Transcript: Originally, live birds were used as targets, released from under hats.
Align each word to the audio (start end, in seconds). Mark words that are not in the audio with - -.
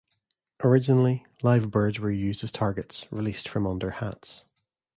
Originally, 0.63 1.27
live 1.43 1.69
birds 1.69 1.99
were 1.99 2.09
used 2.09 2.43
as 2.43 2.51
targets, 2.51 3.05
released 3.11 3.47
from 3.47 3.67
under 3.67 3.91
hats. 3.91 4.45